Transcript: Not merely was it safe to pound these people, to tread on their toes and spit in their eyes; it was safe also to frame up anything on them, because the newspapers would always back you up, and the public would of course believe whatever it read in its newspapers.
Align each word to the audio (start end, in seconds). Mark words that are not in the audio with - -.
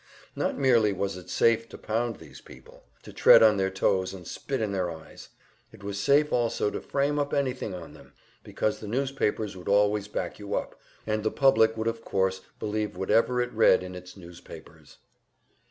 Not 0.35 0.57
merely 0.57 0.93
was 0.93 1.15
it 1.15 1.29
safe 1.29 1.69
to 1.69 1.77
pound 1.77 2.15
these 2.15 2.41
people, 2.41 2.85
to 3.03 3.13
tread 3.13 3.43
on 3.43 3.57
their 3.57 3.69
toes 3.69 4.15
and 4.15 4.25
spit 4.27 4.59
in 4.59 4.71
their 4.71 4.89
eyes; 4.89 5.29
it 5.71 5.83
was 5.83 5.99
safe 5.99 6.33
also 6.33 6.71
to 6.71 6.81
frame 6.81 7.19
up 7.19 7.35
anything 7.35 7.75
on 7.75 7.93
them, 7.93 8.13
because 8.43 8.79
the 8.79 8.87
newspapers 8.87 9.55
would 9.55 9.69
always 9.69 10.07
back 10.07 10.39
you 10.39 10.55
up, 10.55 10.73
and 11.05 11.21
the 11.21 11.29
public 11.29 11.77
would 11.77 11.85
of 11.85 12.03
course 12.03 12.41
believe 12.59 12.97
whatever 12.97 13.41
it 13.43 13.53
read 13.53 13.83
in 13.83 13.93
its 13.93 14.17
newspapers. 14.17 14.97